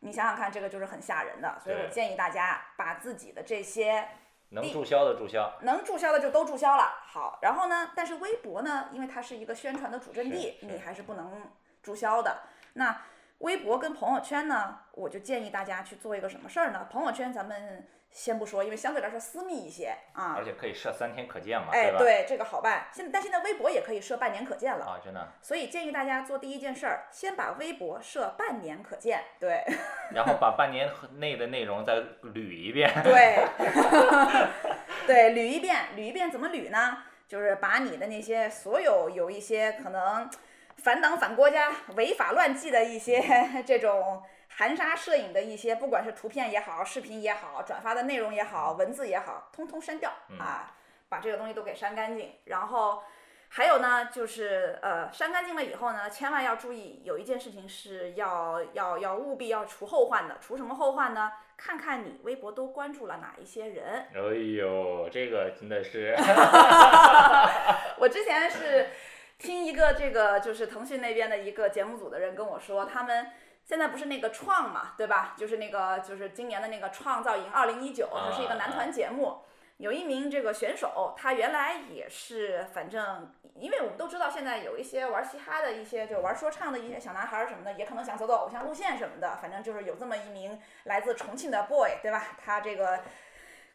[0.00, 1.56] 你想想看，这个就是很吓人的。
[1.62, 4.08] 所以我建议大家把自己的这些
[4.48, 6.82] 能注销的注销，能注销的就都注销了。
[7.06, 7.92] 好，然后呢？
[7.94, 11.48] 但是微博呢，因为它是一个宣传的主阵地，你还是不能
[11.80, 12.38] 注销的。
[12.72, 13.02] 那
[13.38, 16.88] 微博跟朋友圈呢，我就建议大家去做一个什么事儿呢？
[16.90, 17.88] 朋友圈咱们。
[18.10, 22.88] 先不说，因为相对来说私密一些啊，而且可以设三天可见嘛，哎，对这个好办。
[22.92, 25.28] 现在但现在微博也可以设半年可见了啊，真的。
[25.40, 29.62] 所以建议大家做第一件事儿，先把微博设半年可见，对。
[30.12, 32.90] 然后把半年内的内容再捋一遍。
[33.04, 33.36] 对。
[35.06, 36.98] 对，捋一遍，捋一遍怎么捋呢？
[37.28, 40.28] 就是把你的那些所有有一些可能
[40.78, 43.22] 反党反国家、违法乱纪的一些
[43.64, 44.22] 这种。
[44.58, 50.74] 含沙射影的一些，不管是图片也好，视频也好，转发的内容也好，文字也好，通通删掉啊，
[51.08, 52.32] 把这个东西都给删干净。
[52.46, 53.04] 然后
[53.50, 60.38] 还有呢，就是呃，删干净了以后呢，千万要注意，有一件事情是要要要务必要除后患的。
[60.40, 61.30] 除什么后患呢？
[61.56, 64.08] 看看你微博都关注了哪一些人。
[64.12, 64.20] 哎
[64.58, 66.16] 呦，这个真的是。
[67.98, 68.88] 我之前是
[69.38, 73.30] 听一个这个就是腾讯那边的一个节目组的人跟我说，他们。
[73.68, 75.34] 现在不是那个创嘛，对吧？
[75.36, 79.42] 就是那个，就是今年的那个创造营二零一九，它是一个男团节目。
[79.76, 89.36] 有一名这个选手，他原来也是，反正，因为我们都知道，现在有一些玩嘻哈的一些，就玩说唱的一些小男孩什么的，也可能想走走偶像路线什么的。
[89.36, 92.28] 反正就是有这么一名来自重庆的 boy，对吧？
[92.42, 93.00] 他这个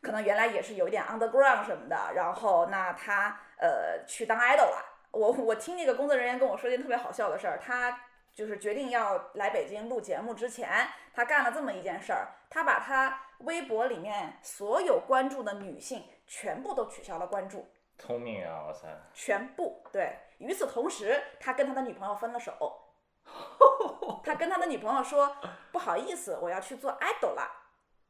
[0.01, 4.83] 可能原来也是有一点 underground 什么的，然后那他呃去当 idol 了。
[5.11, 8.02] 我我听那个工作人员跟我说一件特别好笑的事儿，他。
[8.33, 10.69] 就是决定要来北京录节目之前，
[11.13, 17.67] 他干了这么一件事儿，他把他微博里面所有关注的女性全部都取消了关注。
[17.99, 18.87] 聪明啊，哇塞！
[19.13, 20.17] 全部对。
[20.39, 22.79] 与此同时，他跟他的女朋友分了手。
[24.23, 25.35] 他跟他的女朋友说
[25.71, 27.49] ：“不好意思，我要去做 idol 了，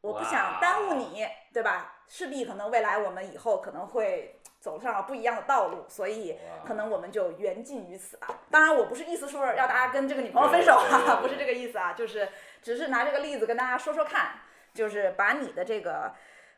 [0.01, 1.95] 我不想耽误你，对吧？
[2.07, 8.27] 势必可能未来我们以后可能会。”走上了不一样的道路，所以可能我们就缘尽于此吧。
[8.49, 12.29] 当然，我不是意思说要大家跟这个女朋友分手啊， 不是这个意思啊，就是
[12.61, 14.35] 只是拿这个例子跟大家说说看，
[14.73, 16.13] 就是把你的这个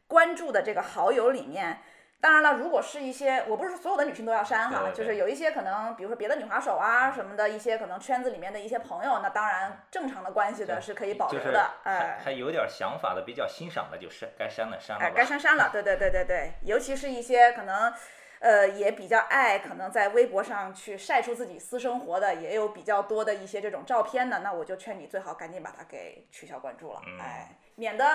[0.06, 1.80] 关注的这个好友里面。
[2.21, 17.93] 当然了，如果是一些，我不是说所有的女性都要删哈，就是有一些可能，比如说别的女滑手啊什么的一些可能圈子里面的一些朋友，那当然正常的关系的是可以保留的，哎，还有点想法的，比较欣赏的，就是该删的删了，哎，该删删了， 对对对对对，尤其是一些可能。
[18.41, 27.17] 呃，也比较爱可能在微博上去晒出自己私生活的，也有比较多的一些这种照片的，那我就劝你最好赶紧把它给取消关注了，嗯。
[27.19, 28.06] 哎，免得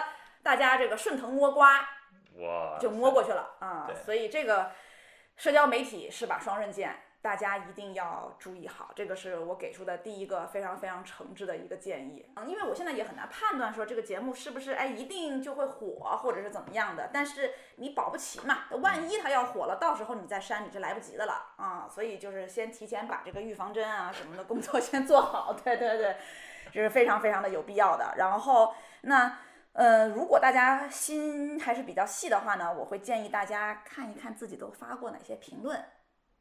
[0.40, 1.80] 大家这个顺藤摸瓜
[2.40, 3.96] 哇，就摸过去了啊对。
[3.96, 4.70] 所以这个
[5.37, 12.31] 社交媒体是把双刃剑，大家一定要注意好，这个是我给出的第一个非常非常诚挚的一个建议。
[12.37, 21.87] 嗯，因为我现在也很难判断说这个节目是不是哎一定就会火，或者是怎么样的，但是你保不齐嘛，万一它要火了，到时候你再删你是来不及的了啊。
[21.90, 26.16] 所以就是先提前把这个预防针啊什么的工作 先做好，对对对，
[26.72, 28.14] 这是非常非常的有必要的。
[28.16, 29.38] 然后那。
[29.72, 35.83] 呃，如果大家心还是比较细的话呢，我会建议大家看一看自己都发过哪些评论，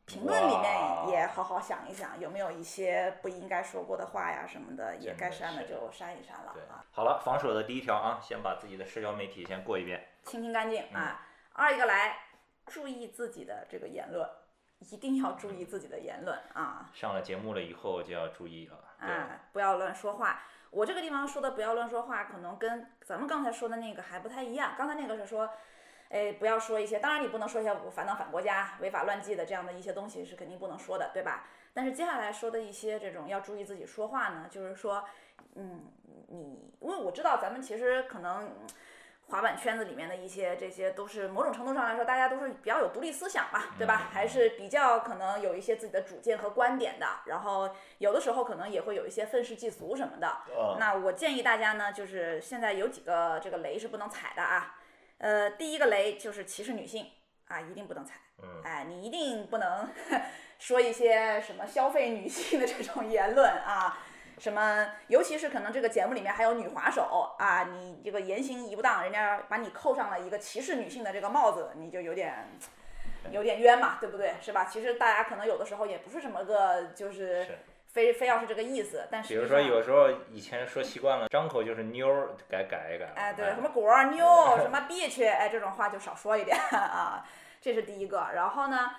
[0.06, 10.04] 评论里面也好好想一想，有没有一些不应该说过的话呀什么的，也该删的就删一删了对啊，，好了，防守的第一条啊，先把自己的社交媒体先过一遍。
[10.24, 11.26] 清清干净嗯啊。
[11.54, 12.18] 二一个来，
[12.66, 14.28] 注意自己的这个言论，
[14.80, 16.90] 一定要注意自己的言论啊。
[16.94, 18.78] 上了节目了以后就要注意了。
[19.00, 20.42] 对，哎，不要乱说话。
[20.72, 24.74] 我这个地方说的不要乱说话，可能跟咱们刚才说的那个还不太一样。
[24.78, 25.50] 刚才那个是说，
[26.10, 31.48] 哎，不要说一些，当然你不能说一些反党反国家、违法乱纪的这样的一些东西是肯定不能说的，对吧？
[31.74, 35.04] 但是接下来说的一些这种要注意自己说话呢，就是说，
[35.56, 35.92] 嗯，
[36.28, 38.52] 你因为我知道咱们其实可能。
[39.30, 44.10] 滑板圈子里面的一些这些都是某种程度上来说，大家都是比较有独立思想吧，对吧？
[44.12, 50.28] 还是比较可能有一些自己的主见和观点的，然后有的时候可能也会有一些愤世嫉俗什么的。
[50.50, 54.76] 呃，那我建议大家呢，就是现在有几个这个雷是不能踩的啊。
[55.20, 57.06] 呃，第一个雷就是歧视女性
[57.48, 58.16] 啊，一定不能踩。
[58.42, 59.88] 嗯哎，你一定不能
[60.58, 63.98] 说一些什么消费女性的这种言论啊。
[64.40, 72.48] 什么，尤其是可能这个节目里面还有女滑手啊，你这个言行一不当，人家把你扣上了一个歧视女性的这个帽子，你就有点
[73.32, 74.36] 有点冤嘛，对不对？
[74.42, 74.66] 是吧？
[74.66, 83.12] 其实大家可能有的时候也不是什么个就是是非非要是这个意思，但比如说有时候以前说习惯了，张口就是妞儿，改改一改。
[83.16, 84.26] 哎，对，什么果儿、妞、
[84.62, 87.26] 什么 bitch，哎，这种话就少说一点 啊，
[87.60, 88.30] 这是第一个。
[88.36, 88.92] 然后呢，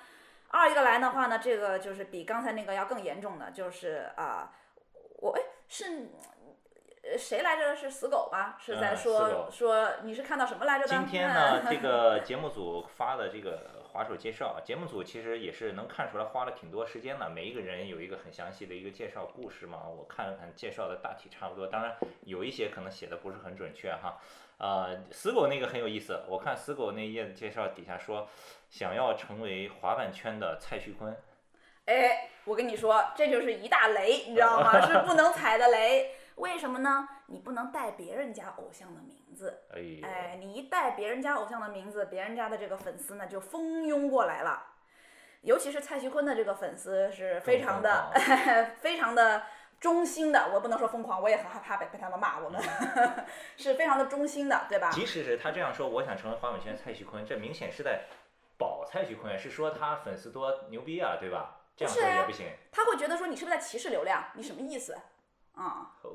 [0.48, 4.50] 二一个来的话呢，这个就是比刚才那个要更严重的，就是啊、
[5.20, 6.08] 我哎是
[7.02, 7.74] 呃谁来着？
[7.74, 8.56] 是死狗吗？
[8.58, 10.88] 是在说、狗说你是看到什么来着的？
[10.88, 19.88] 今天呢， 这个节目组发的这个滑手介绍，节目组其实也是能看出来花了挺多时间的，每一个人有一个很详细的一个介绍故事嘛。
[19.88, 24.20] 我看了看介绍的大体差不多，当然有一些可能写的不是很准确哈。
[24.58, 28.28] 呃，死狗那个很有意思，我看死狗那页的介绍底下说，
[28.68, 31.16] 想要成为滑板圈的蔡徐坤。
[31.90, 34.78] 哎，我跟你说，这就是一大雷，你知道吗？
[34.86, 36.14] 是不能踩的雷。
[36.36, 37.08] 为什么呢？
[37.26, 39.62] 你不能带别人家偶像的名字。
[39.74, 44.62] 哎，哎，你一带别人家偶像的名字，别人家的这个粉丝呢就蜂拥过来了。
[45.42, 48.12] 尤其是蔡徐坤的这个粉丝是非常的、
[48.80, 49.42] 非常的
[49.80, 52.62] 忠心的，我不能说疯狂，我也很害怕被被他们骂我们，
[53.58, 54.90] 是非常的忠心的，对吧？
[54.92, 58.04] 即使是他这样说，我想成为黄伟轩蔡徐坤，这明显是在
[58.56, 61.59] 保蔡徐坤，是说他粉丝多牛逼啊，对吧？
[61.86, 62.46] 这样不是啊说也不行。
[62.72, 64.24] 他会觉得说你是不是在歧视流量？
[64.34, 64.96] 你什么意思？
[65.54, 66.10] 啊、哦，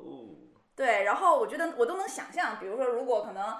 [0.74, 3.58] 对，然后我觉得我都能想象，比如说如果可能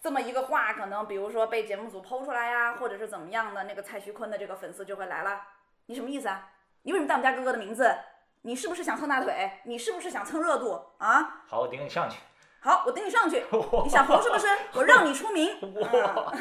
[0.00, 5.40] 这么一个话，可能比如说被节目组剖出来呀，或者是怎么样的，那个蔡徐坤的这个粉丝就会来了，
[5.86, 6.50] 你什么意思啊？
[6.82, 7.94] 你为什么带我们家哥哥的名字？
[8.42, 9.60] 你是不是想蹭大腿？
[9.64, 11.44] 你是不是想蹭热度啊？
[11.48, 12.18] 好，我顶你上去。
[12.60, 13.44] 好，我顶你上去，
[13.84, 14.46] 你想红是不是？
[14.74, 15.50] 我让你出名。
[16.02, 16.32] 啊、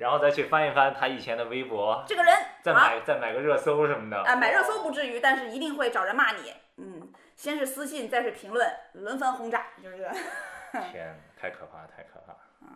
[0.00, 4.16] 然后再去翻一翻他以前的微博，这个人再啊买再买个热搜什么的。
[4.22, 6.54] 啊，买热搜不至于，但是一定会找人骂你。
[6.78, 10.10] 嗯，先是私信，再是评论，轮番轰炸，就是。
[10.90, 12.32] 天，太可怕，太可怕。
[12.62, 12.68] 嗯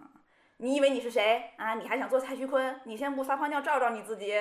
[0.59, 1.75] 你以为你是谁啊？
[1.75, 2.79] 你还想做蔡徐坤？
[2.85, 4.39] 你先不撒泡尿照照你自己？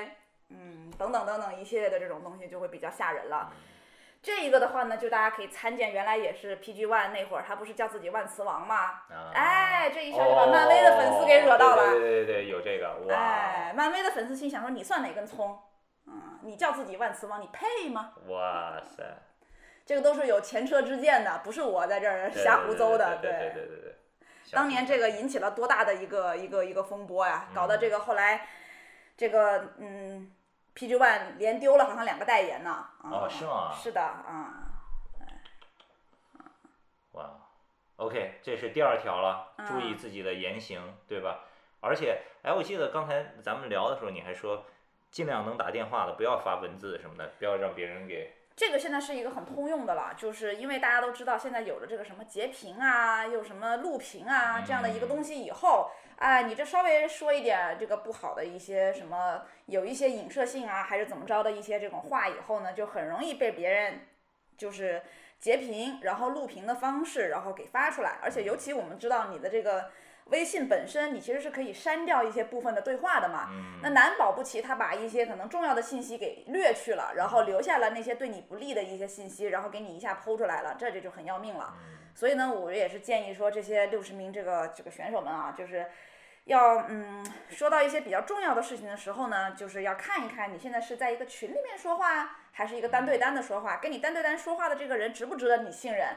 [0.50, 3.50] 嗯，等等等等一系列的这种东西就会比较吓人了。
[4.24, 9.02] 这一个的话呢，就大家可以参见，原来也是 PG One 那会儿，他不是叫自己万磁王吗？
[9.12, 11.84] 啊、哎，这一下就把漫威的粉丝给惹到了。
[11.84, 15.60] 哦对对对对，有这个哇、哎，漫威的粉丝心想说：“你算哪根葱？
[16.08, 19.04] 嗯，你叫自己万磁王，你配吗哇塞，？”
[19.86, 23.18] 这个都是有前车之鉴的，不是我在这儿瞎胡诌的。
[23.18, 23.96] 对对对对对对。
[24.54, 28.48] 当年这个引起了多大的一个一个一个风波呀，搞得这个后来，
[29.18, 30.32] 这个嗯
[30.76, 32.72] ，PG One 连丢了好像两个代言呢。
[32.72, 34.72] 啊哦是吗是的啊，
[37.14, 37.30] 哇
[37.98, 41.42] ，OK，这是第二条了，嗯注意自己的言行，对吧？
[41.80, 44.66] 而且，哎，我记得刚才咱们聊的时候，你还说，
[45.12, 64.08] 尽量能打电话的不要发文字什么的，不要让别人给这个现在是一个很通用的了，就是因为大家都知道现在有了这个什么截屏啊，有什么录屏啊这样的一个东西以后，哎，你这稍微说一点这个不好的一些什么，有一些影射性啊，还是怎么着的一些这种话以后呢，就很容易被别人
[64.58, 65.02] 就是
[65.40, 69.92] 截屏，然后录屏的方式，然后给发出来，而且尤其我们知道你的这个。
[70.28, 73.50] 微信本身，你其实是可以删掉一些部分的对话的嘛？
[73.82, 81.74] 那难保不齐他把一些可能重要的信息给略去了，然后留下了那些对你不利的一些信息，然后给你一下剖出来了，这这就很要命了。
[82.14, 85.86] 所以呢，我也是建议说，这些六十名这个这个选手们啊，就是
[86.46, 96.10] 要嗯，说到一些比较重要的事情的时候呢，就是要看一看你现在是在一个群里面说话，还是一个单对单的说话，跟你单对单说话的这个人值不值得你信任？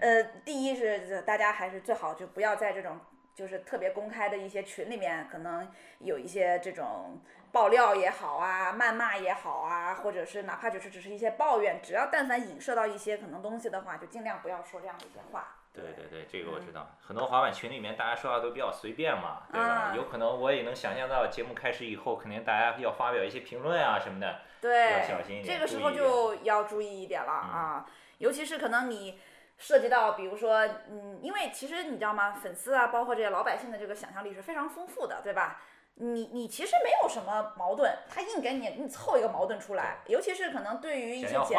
[0.00, 2.98] 呃，第一是大家还是最好就不要在这种。
[3.36, 7.20] 就是特别公开的一些群里面，可能有一些这种
[7.52, 15.56] 爆料也好啊，谩骂也好啊，或者是哪怕就是只是一些抱怨，只要但凡影射到一些可能东西的话，就尽量不要说这样的一些话。
[15.74, 16.96] 对对对，这个我知道。
[17.02, 19.92] 很多滑板群里面大家说话都比较随便嘛，对吧？
[19.94, 25.54] 有可能我也能想象到节目开始以后，肯定大家要发表一些评论啊什么的，对，要小心一点。
[25.54, 29.20] 这个时候就要注意一点了啊，尤其是可能你。
[29.58, 32.32] 涉及到，比如说，嗯，因为其实你知道吗？
[32.32, 35.60] 粉丝啊，包括这些老百姓的这个想象力是非常丰富的，对吧？
[35.98, 41.56] 你你其实没有什么矛盾，他硬给你你凑一个矛盾出来，尤其是可能对于一些节，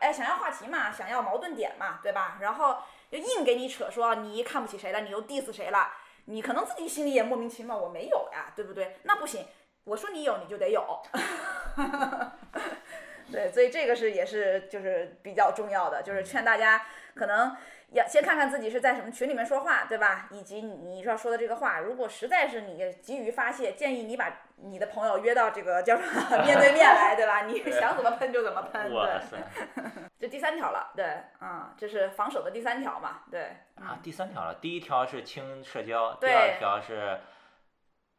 [0.00, 2.36] 哎，想要话题嘛，想要矛盾点嘛，对吧？
[2.40, 2.78] 然后
[3.08, 5.92] 就硬给你扯说你看不起谁了，你又 diss 谁了，
[6.24, 8.96] 你可能自己心里也莫名其妙，我没有呀，对不对？
[9.04, 9.46] 那不行，
[9.84, 10.84] 我说你有你就得有。
[13.30, 17.56] 对，所以这个是也是就是比较重要的，就是劝大家可能
[17.90, 20.28] 要先看看自己是在什么群里面说话，对吧？
[20.30, 27.42] 以及你你要说的这个话，如果实在是你急于发泄，建议你把你的朋友约到这个叫什么 面对面来，对吧？
[27.46, 28.90] 你想怎么喷就怎么喷。
[28.90, 29.40] 对，
[30.20, 31.04] 这第三条了，对，
[31.40, 33.50] 嗯，这是防守的第三条嘛，对。
[33.74, 37.18] 啊，第三条了，第一条是轻社交，第二条是。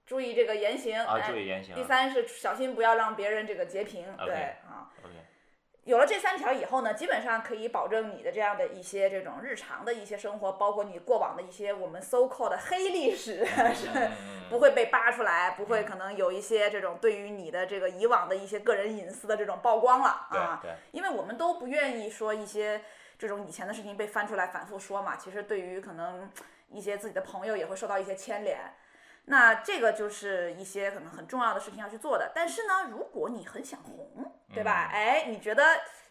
[0.06, 1.76] 注意这个言行，啊，注意言行。
[1.76, 4.36] 第三是小心不要让别人这个截屏，对
[4.66, 4.67] 啊。
[5.88, 13.88] 有了这三条以后呢，基本上可以保证你的这样的一些这种日常的一些生活，包括你过往的一些我们 so called 的黑历史，是
[14.50, 20.60] 不会被扒出来，不会可能有一些这种对于你的这个以往的一些个人隐私的这种曝光了啊。
[20.62, 20.72] 对。
[20.92, 22.82] 因为我们都不愿意说一些
[23.18, 25.16] 这种以前的事情被翻出来反复说嘛。
[25.16, 26.30] 其实对于可能
[26.70, 28.60] 一些自己的朋友也会受到一些牵连。
[29.30, 34.90] 那这个就是一些可能很重要的事情要去做的，但是呢，如果你很想红，对吧？
[34.92, 35.64] 哎，你觉得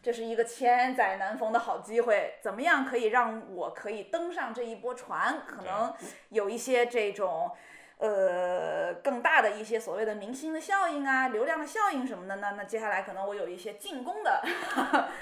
[0.03, 5.41] 这是一个千载难逢的好机会，怎么样可以让我可以登上这一波船？
[5.47, 5.95] 可能
[6.29, 7.51] 有一些这种，
[7.97, 12.53] 呃，更大的一些所谓的明星的效应啊，流量的效应什么的呢？
[12.59, 14.43] 那接下来可能我有一些进攻的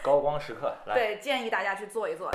[0.03, 2.29] 高光时刻，来， 对，建议大家去做一做。